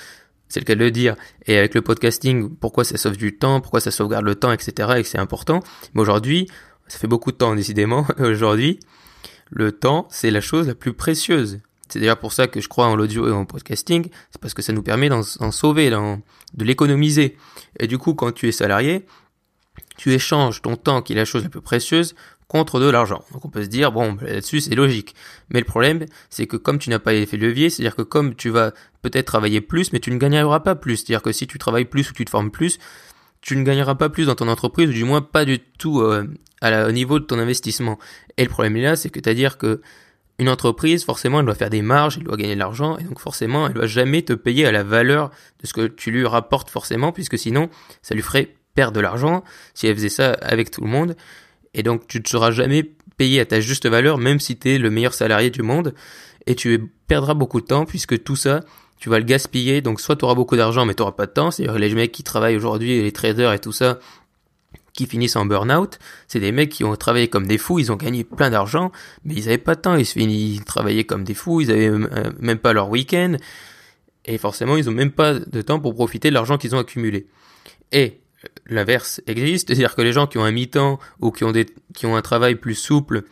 c'est 0.54 0.60
le 0.60 0.66
cas 0.66 0.76
de 0.76 0.80
le 0.82 0.92
dire. 0.92 1.16
Et 1.48 1.58
avec 1.58 1.74
le 1.74 1.82
podcasting, 1.82 2.56
pourquoi 2.56 2.84
ça 2.84 2.96
sauve 2.96 3.18
du 3.18 3.36
temps, 3.36 3.60
pourquoi 3.60 3.80
ça 3.80 3.90
sauvegarde 3.90 4.24
le 4.24 4.36
temps, 4.36 4.52
etc. 4.52 4.94
et 4.98 5.04
c'est 5.04 5.18
important. 5.18 5.62
Mais 5.96 6.02
aujourd'hui, 6.02 6.48
ça 6.88 7.00
fait 7.00 7.08
beaucoup 7.08 7.32
de 7.32 7.38
temps 7.38 7.56
décidément. 7.56 8.06
Aujourd'hui, 8.20 8.80
le 9.50 9.72
temps, 9.72 10.08
c'est 10.12 10.30
la 10.30 10.42
chose 10.42 10.68
la 10.68 10.76
plus 10.76 10.94
précieuse. 10.94 11.60
C'est 11.90 11.98
d'ailleurs 12.00 12.20
pour 12.20 12.34
ça 12.34 12.46
que 12.46 12.62
je 12.62 12.68
crois 12.68 12.86
en 12.86 12.96
l'audio 12.96 13.28
et 13.28 13.32
en 13.32 13.46
podcasting, 13.46 14.10
c'est 14.30 14.40
parce 14.40 14.54
que 14.54 14.62
ça 14.62 14.74
nous 14.74 14.84
permet 14.84 15.10
d'en 15.10 15.24
sauver, 15.24 15.90
de 15.90 16.64
l'économiser. 16.64 17.36
Et 17.80 17.88
du 17.88 17.98
coup, 17.98 18.14
quand 18.14 18.32
tu 18.32 18.48
es 18.48 18.52
salarié, 18.52 19.08
tu 19.98 20.14
échanges 20.14 20.62
ton 20.62 20.76
temps, 20.76 21.02
qui 21.02 21.14
est 21.14 21.16
la 21.16 21.26
chose 21.26 21.42
la 21.42 21.50
plus 21.50 21.62
précieuse, 21.62 22.14
contre 22.48 22.80
de 22.80 22.90
l'argent. 22.90 23.24
Donc 23.32 23.46
on 23.46 23.50
peut 23.50 23.64
se 23.64 23.70
dire, 23.70 23.92
bon, 23.92 24.18
là-dessus 24.22 24.62
c'est 24.62 24.76
logique. 24.76 25.16
Mais 25.50 25.60
le 25.60 25.66
problème, 25.66 26.06
c'est 26.30 26.48
que 26.48 26.58
comme 26.58 26.80
tu 26.80 26.90
n'as 26.90 27.00
pas 27.00 27.14
l'effet 27.14 27.38
levier, 27.38 27.70
c'est-à-dire 27.70 27.96
que 27.96 28.02
comme 28.02 28.36
tu 28.36 28.50
vas 28.50 28.72
peut-être 29.02 29.26
travailler 29.26 29.62
plus, 29.62 29.94
mais 29.94 30.00
tu 30.00 30.12
ne 30.12 30.18
gagneras 30.18 30.62
pas 30.62 30.76
plus. 30.76 30.98
C'est-à-dire 30.98 31.22
que 31.22 31.32
si 31.32 31.48
tu 31.48 31.58
travailles 31.58 31.86
plus 31.86 32.10
ou 32.10 32.14
tu 32.14 32.26
te 32.26 32.30
formes 32.30 32.52
plus, 32.52 32.80
tu 33.42 33.58
ne 33.58 33.64
gagneras 33.64 33.96
pas 33.96 34.10
plus 34.10 34.28
dans 34.28 34.36
ton 34.36 34.48
entreprise, 34.48 34.90
ou 34.90 34.94
du 34.94 35.04
moins 35.04 35.22
pas 35.22 35.46
du 35.46 35.60
tout 35.60 36.02
euh, 36.02 36.26
au 36.64 36.92
niveau 36.92 37.20
de 37.20 37.26
ton 37.26 37.38
investissement. 37.40 38.00
Et 38.38 38.44
le 38.44 38.50
problème 38.50 38.78
là, 38.78 38.96
c'est 38.96 39.10
que 39.10 39.20
c'est-à-dire 39.24 39.58
que 39.58 39.82
une 40.40 40.50
entreprise, 40.50 41.04
forcément, 41.04 41.40
elle 41.40 41.46
doit 41.46 41.56
faire 41.56 41.70
des 41.70 41.84
marges, 41.84 42.18
elle 42.18 42.24
doit 42.24 42.38
gagner 42.38 42.56
de 42.56 42.60
l'argent, 42.60 42.98
et 42.98 43.04
donc 43.04 43.20
forcément, 43.20 43.68
elle 43.68 43.74
doit 43.74 43.86
jamais 43.86 44.24
te 44.24 44.34
payer 44.34 44.66
à 44.66 44.72
la 44.72 44.84
valeur 44.84 45.30
de 45.62 45.68
ce 45.68 45.74
que 45.74 45.86
tu 45.86 46.10
lui 46.10 46.26
rapportes 46.26 46.70
forcément, 46.70 47.12
puisque 47.12 47.38
sinon, 47.38 47.70
ça 48.02 48.16
lui 48.16 48.24
ferait 48.24 48.56
perdre 48.74 48.94
de 48.94 49.00
l'argent 49.00 49.44
si 49.76 49.88
elle 49.88 49.96
faisait 49.96 50.10
ça 50.10 50.32
avec 50.42 50.72
tout 50.72 50.82
le 50.82 50.88
monde 50.88 51.16
et 51.74 51.84
donc 51.84 52.08
tu 52.08 52.20
ne 52.20 52.26
seras 52.26 52.52
jamais 52.52 52.84
payé 53.18 53.40
à 53.40 53.46
ta 53.46 53.60
juste 53.60 53.88
valeur 53.88 54.18
même 54.18 54.40
si 54.40 54.58
tu 54.58 54.72
es 54.72 54.78
le 54.78 54.90
meilleur 54.90 55.14
salarié 55.14 55.50
du 55.50 55.62
monde. 55.62 55.94
Et 56.46 56.56
tu 56.56 56.92
perdras 57.08 57.34
beaucoup 57.34 57.62
de 57.62 57.66
temps 57.66 57.86
puisque 57.86 58.24
tout 58.24 58.36
ça 58.36 58.62
tu 59.00 59.10
vas 59.10 59.20
le 59.20 59.26
gaspiller. 59.26 59.82
Donc 59.82 60.00
soit 60.00 60.16
tu 60.16 60.26
auras 60.26 60.36
beaucoup 60.36 60.56
d'argent 60.56 60.86
mais 60.86 60.94
tu 60.94 61.02
n'auras 61.02 61.14
pas 61.14 61.26
de 61.26 61.32
temps. 61.32 61.52
C'est-à-dire 61.52 61.78
les 61.80 61.94
mecs 61.94 62.12
qui 62.12 62.24
travaillent 62.24 62.56
aujourd'hui 62.56 63.02
les 63.02 63.12
traders 63.12 63.54
et 63.54 63.60
tout 63.60 63.72
ça 63.72 64.00
qui 64.94 65.08
finissent 65.08 65.36
en 65.36 65.46
burn-out, 65.46 65.98
c'est 66.28 66.40
des 66.40 66.52
mecs 66.52 66.70
qui 66.70 66.84
ont 66.84 66.96
travaillé 66.96 67.28
comme 67.28 67.48
des 67.48 67.58
fous, 67.58 67.80
ils 67.80 67.92
ont 67.92 67.96
gagné 67.96 68.24
plein 68.24 68.52
d'argent, 68.52 68.92
mais 69.26 69.34
ils 69.34 69.48
avaient 69.48 69.58
pas 69.58 69.74
de 69.74 69.82
temps, 69.82 69.96
ils, 69.96 70.06
ils 70.18 70.64
travaillaient 70.64 71.04
comme 71.04 71.24
des 71.24 71.34
fous, 71.34 71.62
ils 71.62 71.72
avaient 71.72 71.88
euh, 71.88 72.32
même 72.40 72.60
pas 72.60 72.74
leur 72.74 72.90
week-end, 72.90 73.36
et 74.26 74.38
forcément 74.38 74.78
ils 74.78 74.88
ont 74.90 74.94
même 74.94 75.12
pas 75.12 75.34
de 75.34 75.62
temps 75.62 75.80
pour 75.80 75.96
profiter 75.96 76.30
de 76.30 76.36
l'argent 76.36 76.60
qu'ils 76.60 76.76
ont 76.76 76.80
accumulé. 76.80 77.26
Et 77.92 78.20
l'inverse 78.68 79.22
existe, 79.28 79.68
c'est-à-dire 79.68 79.96
que 79.96 80.02
les 80.02 80.14
gens 80.14 80.28
qui 80.28 80.38
ont 80.38 80.44
un 80.44 80.52
mi-temps 80.52 81.00
ou 81.20 81.32
qui 81.32 81.44
ont 81.44 81.52
des, 81.52 81.66
qui 81.94 82.06
ont 82.06 82.16
un 82.16 82.22
travail 82.22 82.56
plus 82.56 82.76
souple, 82.76 83.24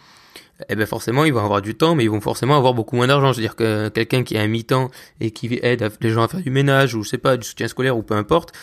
eh 0.69 0.75
ben 0.75 0.85
forcément 0.85 1.25
ils 1.25 1.33
vont 1.33 1.43
avoir 1.43 1.61
du 1.61 1.75
temps, 1.75 1.95
mais 1.95 2.03
ils 2.03 2.09
vont 2.09 2.21
forcément 2.21 2.57
avoir 2.57 2.73
beaucoup 2.73 2.95
moins 2.95 3.07
d'argent. 3.07 3.33
C'est-à-dire 3.33 3.55
que 3.55 3.89
quelqu'un 3.89 4.23
qui 4.23 4.37
a 4.37 4.41
un 4.41 4.47
mi-temps 4.47 4.91
et 5.19 5.31
qui 5.31 5.59
aide 5.61 5.89
les 6.01 6.09
gens 6.09 6.23
à 6.23 6.27
faire 6.27 6.41
du 6.41 6.51
ménage 6.51 6.95
ou 6.95 7.03
je 7.03 7.09
sais 7.09 7.17
pas 7.17 7.37
du 7.37 7.47
soutien 7.47 7.67
scolaire 7.67 7.97
ou 7.97 8.03
peu 8.03 8.15
importe, 8.15 8.53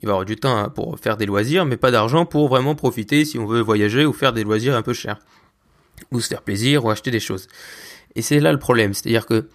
il 0.00 0.06
va 0.06 0.12
avoir 0.12 0.24
du 0.24 0.36
temps 0.36 0.70
pour 0.70 0.98
faire 0.98 1.16
des 1.16 1.26
loisirs, 1.26 1.64
mais 1.66 1.76
pas 1.76 1.90
d'argent 1.90 2.24
pour 2.24 2.48
vraiment 2.48 2.74
profiter 2.74 3.24
si 3.24 3.38
on 3.38 3.46
veut 3.46 3.60
voyager 3.60 4.04
ou 4.04 4.12
faire 4.12 4.32
des 4.32 4.44
loisirs 4.44 4.74
un 4.74 4.82
peu 4.82 4.92
chers 4.92 5.18
ou 6.10 6.20
se 6.20 6.28
faire 6.28 6.42
plaisir 6.42 6.84
ou 6.84 6.90
acheter 6.90 7.10
des 7.10 7.20
choses. 7.20 7.48
Et 8.14 8.22
c'est 8.22 8.40
là 8.40 8.52
le 8.52 8.58
problème, 8.58 8.94
c'est-à-dire 8.94 9.26
que 9.26 9.48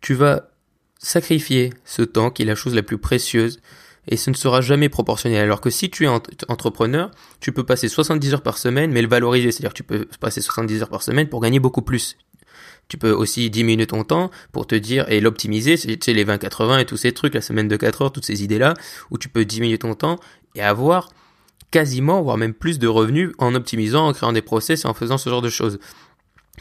tu 0.00 0.14
vas 0.14 0.50
sacrifier 0.98 1.72
ce 1.84 2.02
temps 2.02 2.30
qui 2.30 2.42
est 2.42 2.46
la 2.46 2.54
chose 2.54 2.74
la 2.74 2.82
plus 2.82 2.98
précieuse 2.98 3.60
et 4.08 4.16
ce 4.16 4.30
ne 4.30 4.34
sera 4.34 4.60
jamais 4.60 4.88
proportionnel. 4.88 5.42
Alors 5.42 5.60
que 5.60 5.70
si 5.70 5.90
tu 5.90 6.04
es 6.04 6.08
entrepreneur, 6.48 7.10
tu 7.40 7.52
peux 7.52 7.64
passer 7.64 7.88
70 7.88 8.34
heures 8.34 8.42
par 8.42 8.58
semaine, 8.58 8.92
mais 8.92 9.02
le 9.02 9.08
valoriser, 9.08 9.50
c'est-à-dire 9.52 9.72
que 9.72 9.76
tu 9.76 9.82
peux 9.82 10.06
passer 10.20 10.40
70 10.40 10.82
heures 10.82 10.88
par 10.88 11.02
semaine 11.02 11.28
pour 11.28 11.40
gagner 11.40 11.60
beaucoup 11.60 11.82
plus. 11.82 12.16
Tu 12.88 12.98
peux 12.98 13.10
aussi 13.10 13.50
diminuer 13.50 13.86
ton 13.86 14.04
temps 14.04 14.30
pour 14.52 14.66
te 14.66 14.76
dire 14.76 15.10
et 15.10 15.20
l'optimiser, 15.20 15.76
c'est 15.76 16.12
les 16.12 16.24
20-80 16.24 16.80
et 16.80 16.84
tous 16.84 16.96
ces 16.96 17.12
trucs, 17.12 17.34
la 17.34 17.40
semaine 17.40 17.66
de 17.66 17.76
4 17.76 18.02
heures, 18.02 18.12
toutes 18.12 18.24
ces 18.24 18.44
idées-là, 18.44 18.74
où 19.10 19.18
tu 19.18 19.28
peux 19.28 19.44
diminuer 19.44 19.78
ton 19.78 19.94
temps 19.94 20.20
et 20.54 20.62
avoir 20.62 21.10
quasiment, 21.72 22.22
voire 22.22 22.36
même 22.36 22.54
plus 22.54 22.78
de 22.78 22.86
revenus 22.86 23.32
en 23.38 23.54
optimisant, 23.56 24.06
en 24.06 24.12
créant 24.12 24.32
des 24.32 24.42
process 24.42 24.84
et 24.84 24.88
en 24.88 24.94
faisant 24.94 25.18
ce 25.18 25.28
genre 25.28 25.42
de 25.42 25.50
choses. 25.50 25.80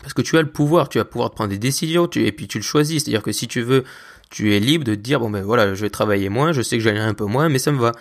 Parce 0.02 0.14
que 0.14 0.22
tu 0.22 0.38
as 0.38 0.42
le 0.42 0.52
pouvoir, 0.52 0.90
tu 0.90 0.98
vas 0.98 1.06
pouvoir 1.06 1.32
prendre 1.32 1.50
des 1.50 1.58
décisions, 1.58 2.08
et 2.16 2.32
puis 2.32 2.48
tu 2.48 2.58
le 2.58 2.64
choisis. 2.64 3.04
C'est-à-dire 3.04 3.24
que 3.24 3.32
si 3.32 3.48
tu 3.48 3.62
veux, 3.62 3.84
tu 4.30 4.54
es 4.54 4.60
libre 4.60 4.84
de 4.84 4.96
dire, 4.96 5.20
bon 5.20 5.30
ben 5.30 5.44
voilà, 5.44 5.74
je 5.74 5.82
vais 5.82 5.90
travailler 5.90 6.30
moins, 6.30 6.52
je 6.52 6.62
sais 6.62 6.78
que 6.78 6.84
j'allais 6.84 7.00
un 7.00 7.14
peu 7.14 7.26
moins, 7.26 7.50
mais 7.50 7.60
ça 7.60 7.72
me 7.72 7.80
va. 7.80 7.94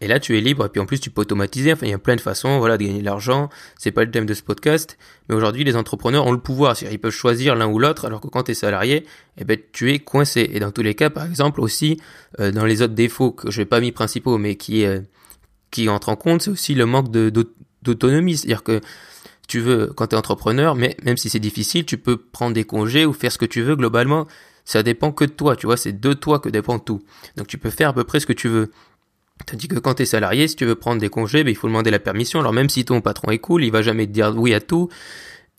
Et 0.00 0.08
là, 0.08 0.20
tu 0.20 0.36
es 0.36 0.40
libre, 0.40 0.66
et 0.66 0.68
puis 0.68 0.80
en 0.80 0.86
plus, 0.86 1.00
tu 1.00 1.10
peux 1.10 1.22
automatiser. 1.22 1.72
Enfin, 1.72 1.86
il 1.86 1.90
y 1.90 1.94
a 1.94 1.98
plein 1.98 2.16
de 2.16 2.20
façons, 2.20 2.58
voilà, 2.58 2.76
de 2.76 2.84
gagner 2.84 3.00
de 3.00 3.04
l'argent. 3.04 3.48
C'est 3.78 3.92
pas 3.92 4.04
le 4.04 4.10
thème 4.10 4.26
de 4.26 4.34
ce 4.34 4.42
podcast. 4.42 4.98
Mais 5.28 5.34
aujourd'hui, 5.34 5.64
les 5.64 5.76
entrepreneurs 5.76 6.26
ont 6.26 6.32
le 6.32 6.40
pouvoir. 6.40 6.76
C'est-à-dire, 6.76 6.94
ils 6.94 6.98
peuvent 6.98 7.12
choisir 7.12 7.54
l'un 7.54 7.66
ou 7.66 7.78
l'autre, 7.78 8.04
alors 8.04 8.20
que 8.20 8.28
quand 8.28 8.42
tu 8.42 8.50
es 8.50 8.54
salarié, 8.54 9.06
eh 9.38 9.44
ben, 9.44 9.58
tu 9.72 9.92
es 9.92 9.98
coincé. 9.98 10.50
Et 10.52 10.60
dans 10.60 10.70
tous 10.70 10.82
les 10.82 10.94
cas, 10.94 11.08
par 11.08 11.24
exemple, 11.24 11.60
aussi, 11.60 11.98
euh, 12.40 12.52
dans 12.52 12.66
les 12.66 12.82
autres 12.82 12.94
défauts 12.94 13.30
que 13.30 13.50
je 13.50 13.60
n'ai 13.60 13.64
pas 13.64 13.80
mis 13.80 13.92
principaux, 13.92 14.38
mais 14.38 14.56
qui, 14.56 14.84
euh, 14.84 15.00
qui 15.70 15.88
entrent 15.88 16.10
en 16.10 16.16
compte, 16.16 16.42
c'est 16.42 16.50
aussi 16.50 16.74
le 16.74 16.84
manque 16.84 17.10
de, 17.10 17.32
d'autonomie. 17.82 18.36
C'est-à-dire 18.36 18.64
que 18.64 18.80
tu 19.46 19.60
veux, 19.60 19.92
quand 19.94 20.08
tu 20.08 20.14
es 20.14 20.18
entrepreneur, 20.18 20.74
mais 20.74 20.96
même 21.04 21.16
si 21.16 21.30
c'est 21.30 21.38
difficile, 21.38 21.84
tu 21.84 21.98
peux 21.98 22.16
prendre 22.16 22.54
des 22.54 22.64
congés 22.64 23.06
ou 23.06 23.12
faire 23.12 23.32
ce 23.32 23.38
que 23.38 23.44
tu 23.44 23.62
veux 23.62 23.76
globalement. 23.76 24.26
Ça 24.64 24.82
dépend 24.82 25.12
que 25.12 25.24
de 25.24 25.30
toi, 25.30 25.54
tu 25.54 25.66
vois, 25.66 25.76
c'est 25.76 25.92
de 25.92 26.12
toi 26.12 26.40
que 26.40 26.48
dépend 26.48 26.78
tout. 26.80 27.02
Donc 27.36 27.46
tu 27.46 27.56
peux 27.56 27.70
faire 27.70 27.90
à 27.90 27.92
peu 27.92 28.04
près 28.04 28.18
ce 28.18 28.26
que 28.26 28.32
tu 28.32 28.48
veux. 28.48 28.72
Tandis 29.44 29.68
que 29.68 29.78
quand 29.78 29.94
tu 29.94 30.02
es 30.02 30.06
salarié, 30.06 30.48
si 30.48 30.56
tu 30.56 30.64
veux 30.64 30.74
prendre 30.74 31.00
des 31.00 31.08
congés, 31.08 31.44
ben, 31.44 31.50
il 31.50 31.56
faut 31.56 31.68
demander 31.68 31.90
la 31.90 31.98
permission. 31.98 32.40
Alors 32.40 32.52
même 32.52 32.68
si 32.68 32.84
ton 32.84 33.00
patron 33.00 33.30
est 33.30 33.38
cool, 33.38 33.64
il 33.64 33.70
va 33.70 33.82
jamais 33.82 34.06
te 34.06 34.12
dire 34.12 34.34
oui 34.36 34.54
à 34.54 34.60
tout. 34.60 34.88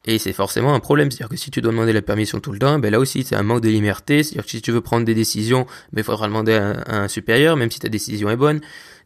Et 0.06 0.20
c'est 0.20 0.34
forcément 0.34 0.74
un 0.74 0.80
problème. 0.80 1.12
C'est-à-dire 1.12 1.30
que 1.30 1.36
si 1.38 1.52
tu 1.52 1.62
dois 1.62 1.72
demander 1.72 1.94
la 1.94 2.02
permission 2.02 2.40
tout 2.40 2.52
le 2.52 2.60
temps, 2.60 2.80
ben 2.80 2.92
là 2.92 3.00
aussi 3.00 3.24
c'est 3.24 3.36
un 3.36 3.44
manque 3.44 3.62
de 3.62 3.70
liberté. 3.70 4.24
C'est-à-dire 4.24 4.44
que 4.44 4.50
si 4.50 4.62
tu 4.62 4.72
veux 4.72 4.82
prendre 4.82 5.06
des 5.06 5.14
décisions, 5.14 5.66
ben, 5.94 6.02
il 6.02 6.04
faudra 6.04 6.28
demander 6.28 6.54
à 6.54 7.04
un, 7.04 7.08
supérieur, 7.08 7.56
même 7.56 7.72
si 7.72 7.80
ta 7.80 7.90
décision 7.90 8.30
est 8.30 8.36
bonne. 8.36 8.62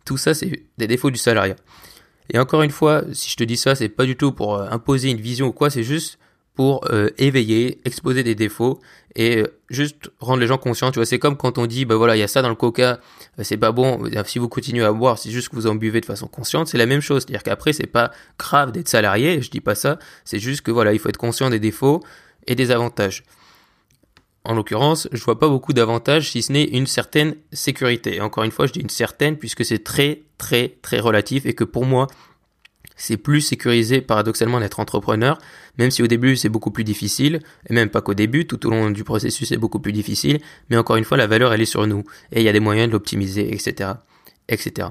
Tout 0.06 0.18
ça, 0.18 0.34
c'est 0.34 0.64
des 0.78 0.88
défauts 0.88 1.12
du 1.12 1.20
salariat. 1.20 1.56
Et 2.32 2.40
encore 2.40 2.64
une 2.64 2.72
fois, 2.72 3.04
si 3.12 3.30
je 3.30 3.36
te 3.36 3.44
dis 3.44 3.58
ça, 3.58 3.76
c'est 3.76 3.90
pas 3.90 4.06
du 4.06 4.16
tout 4.16 4.32
pour 4.32 4.56
euh, 4.56 4.68
imposer 4.72 5.10
une 5.10 5.20
vision 5.20 5.48
ou 5.48 5.52
quoi, 5.52 5.70
c'est 5.70 5.84
juste 5.84 6.18
pour 6.56 6.86
euh, 6.92 7.10
éveiller, 7.18 7.80
exposer 7.86 8.24
des 8.24 8.36
défauts 8.36 8.80
et 9.16 9.38
euh, 9.38 9.48
juste 9.70 10.12
rendre 10.20 10.40
les 10.40 10.48
gens 10.48 10.58
conscients. 10.58 10.92
Tu 10.92 11.00
vois, 11.00 11.06
c'est 11.06 11.20
comme 11.20 11.36
quand 11.36 11.58
on 11.58 11.66
dit, 11.66 11.86
bah 11.86 11.96
voilà, 11.96 12.16
il 12.16 12.20
y 12.20 12.24
a 12.24 12.28
ça 12.28 12.42
dans 12.42 12.50
le 12.50 12.56
coca, 12.56 13.00
c'est 13.42 13.58
pas 13.58 13.72
bon. 13.72 14.02
Si 14.26 14.40
vous 14.40 14.48
continuez 14.48 14.84
à 14.84 14.94
boire, 14.94 15.18
c'est 15.18 15.30
juste 15.30 15.50
que 15.50 15.56
vous 15.56 15.68
en 15.68 15.76
buvez 15.76 16.00
de 16.00 16.06
façon 16.06 16.28
consciente. 16.28 16.68
C'est 16.68 16.78
la 16.78 16.86
même 16.86 17.02
chose. 17.02 17.24
C'est-à-dire 17.24 17.44
qu'après, 17.44 17.74
c'est 17.74 17.88
pas 17.88 18.12
grave 18.38 18.72
d'être 18.72 18.90
salarié. 18.90 19.42
Je 19.42 19.50
dis 19.50 19.62
pas 19.62 19.76
ça. 19.76 20.00
C'est 20.24 20.40
juste 20.40 20.62
que 20.62 20.72
voilà, 20.72 20.94
il 20.94 21.00
faut 21.00 21.10
être 21.10 21.18
conscient 21.18 21.50
des 21.50 21.60
défauts 21.60 22.02
et 22.48 22.56
des 22.56 22.72
avantages. 22.72 23.24
En 24.44 24.56
l'occurrence, 24.56 25.08
je 25.12 25.24
vois 25.24 25.40
pas 25.40 25.48
beaucoup 25.48 25.72
d'avantages 25.72 26.32
si 26.32 26.42
ce 26.42 26.52
n'est 26.52 26.64
une 26.64 26.88
certaine 26.88 27.36
sécurité. 27.54 28.22
Encore 28.22 28.44
une 28.44 28.52
fois, 28.52 28.66
je 28.66 28.74
dis 28.74 28.80
une 28.80 28.90
certaine 28.90 29.38
puisque 29.38 29.64
c'est 29.64 29.84
très 29.84 30.24
très 30.38 30.78
très 30.82 31.00
relatif 31.00 31.46
et 31.46 31.54
que 31.54 31.64
pour 31.64 31.86
moi, 31.86 32.08
c'est 32.96 33.18
plus 33.18 33.42
sécurisé 33.42 34.02
paradoxalement 34.02 34.60
d'être 34.60 34.80
entrepreneur, 34.80 35.38
même 35.78 35.92
si 35.92 36.04
au 36.04 36.08
début 36.08 36.36
c'est 36.36 36.50
beaucoup 36.50 36.72
plus 36.72 36.84
difficile, 36.84 37.40
et 37.70 37.74
même 37.74 37.90
pas 37.90 38.02
qu'au 38.02 38.14
début, 38.14 38.46
tout 38.46 38.66
au 38.68 38.70
long 38.70 38.92
du 38.92 39.04
processus 39.04 39.50
c'est 39.50 39.58
beaucoup 39.58 39.80
plus 39.80 39.92
difficile, 39.92 40.40
mais 40.70 40.78
encore 40.78 40.98
une 40.98 41.04
fois 41.04 41.18
la 41.18 41.28
valeur 41.28 41.54
elle 41.54 41.62
est 41.62 41.66
sur 41.66 41.86
nous, 41.88 42.04
et 42.32 42.42
il 42.42 42.44
y 42.44 42.50
a 42.50 42.54
des 42.54 42.60
moyens 42.60 42.88
de 42.88 42.94
l'optimiser, 42.94 43.54
etc. 43.54 43.92
etc. 44.50 44.90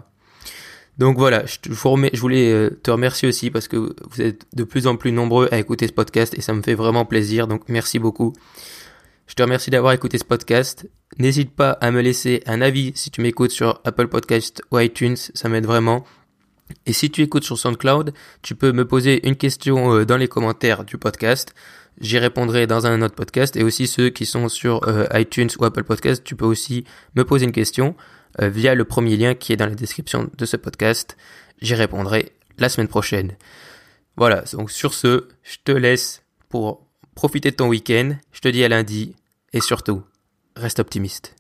Donc 0.99 1.19
voilà, 1.19 1.47
je, 1.47 1.57
je 1.73 2.21
voulais 2.21 2.53
euh, 2.53 2.71
te 2.83 2.91
remercier 2.91 3.29
aussi 3.29 3.51
parce 3.51 3.69
que 3.69 3.77
vous 3.77 4.21
êtes 4.21 4.45
de 4.55 4.65
plus 4.65 4.87
en 4.87 4.97
plus 4.97 5.13
nombreux 5.13 5.49
à 5.53 5.59
écouter 5.59 5.87
ce 5.87 5.93
podcast 5.93 6.35
et 6.37 6.41
ça 6.43 6.53
me 6.53 6.63
fait 6.63 6.75
vraiment 6.75 7.05
plaisir, 7.05 7.47
donc 7.47 7.63
merci 7.69 7.99
beaucoup. 7.99 8.35
Je 9.31 9.37
te 9.37 9.45
remercie 9.45 9.71
d'avoir 9.71 9.93
écouté 9.93 10.19
ce 10.19 10.25
podcast. 10.25 10.91
N'hésite 11.21 11.55
pas 11.55 11.71
à 11.71 11.93
me 11.93 12.01
laisser 12.01 12.43
un 12.47 12.61
avis 12.61 12.91
si 12.97 13.13
tu 13.13 13.21
m'écoutes 13.21 13.53
sur 13.53 13.81
Apple 13.85 14.09
Podcast 14.09 14.61
ou 14.73 14.81
iTunes, 14.81 15.15
ça 15.15 15.49
m'aide 15.49 15.67
vraiment. 15.67 16.05
Et 16.85 16.93
si 16.93 17.13
tu 17.13 17.23
écoutes 17.23 17.45
sur 17.45 17.57
SoundCloud, 17.57 18.13
tu 18.43 18.57
peux 18.57 18.73
me 18.73 18.85
poser 18.85 19.25
une 19.29 19.37
question 19.37 19.95
euh, 19.95 20.05
dans 20.05 20.17
les 20.17 20.27
commentaires 20.27 20.85
du 20.85 20.99
podcast. 20.99 21.55
J'y 22.01 22.19
répondrai 22.19 22.67
dans 22.67 22.89
un 22.89 23.03
autre 23.03 23.15
podcast. 23.15 23.55
Et 23.55 23.63
aussi 23.63 23.87
ceux 23.87 24.11
qui 24.11 24.27
sont 24.27 24.49
sur 24.49 24.89
euh, 24.89 25.07
iTunes 25.13 25.51
ou 25.61 25.65
Apple 25.65 25.85
Podcast, 25.85 26.25
tu 26.25 26.35
peux 26.35 26.45
aussi 26.45 26.83
me 27.15 27.25
poser 27.25 27.45
une 27.45 27.53
question 27.53 27.95
euh, 28.41 28.49
via 28.49 28.75
le 28.75 28.85
premier 28.85 29.17
lien 29.17 29.35
qui 29.35 29.53
est 29.53 29.57
dans 29.57 29.67
la 29.67 29.77
description 29.77 30.29
de 30.37 30.45
ce 30.45 30.57
podcast. 30.57 31.17
J'y 31.63 31.77
répondrai 31.77 32.33
la 32.59 32.69
semaine 32.69 32.89
prochaine. 32.89 33.37
Voilà, 34.17 34.43
donc 34.55 34.73
sur 34.73 34.93
ce, 34.93 35.29
je 35.45 35.59
te 35.63 35.71
laisse 35.71 36.25
pour 36.49 36.90
profiter 37.15 37.51
de 37.51 37.57
ton 37.57 37.69
week-end. 37.69 38.17
Je 38.33 38.41
te 38.41 38.49
dis 38.49 38.65
à 38.65 38.69
lundi. 38.69 39.15
Et 39.53 39.61
surtout, 39.61 40.03
reste 40.57 40.79
optimiste. 40.79 41.35